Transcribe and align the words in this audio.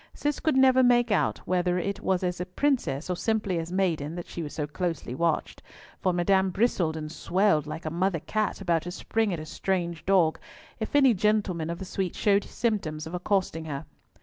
Cis 0.15 0.39
could 0.39 0.57
never 0.57 0.81
make 0.81 1.11
out 1.11 1.37
whether 1.45 1.77
it 1.77 1.99
was 1.99 2.23
as 2.23 2.41
princess 2.55 3.07
or 3.07 3.15
simply 3.15 3.59
as 3.59 3.71
maiden 3.71 4.15
that 4.15 4.25
she 4.25 4.41
was 4.41 4.51
so 4.51 4.65
closely 4.65 5.13
watched, 5.13 5.61
for 5.99 6.11
Madame 6.11 6.49
bristled 6.49 6.97
and 6.97 7.11
swelled 7.11 7.67
like 7.67 7.85
a 7.85 7.91
mother 7.91 8.19
cat 8.19 8.61
about 8.61 8.81
to 8.81 8.91
spring 8.91 9.31
at 9.31 9.39
a 9.39 9.45
strange 9.45 10.03
dog, 10.07 10.39
if 10.79 10.95
any 10.95 11.13
gentleman 11.13 11.69
of 11.69 11.77
the 11.77 11.85
suite 11.85 12.15
showed 12.15 12.43
symptoms 12.43 13.05
of 13.05 13.13
accosting 13.13 13.65
her. 13.65 13.85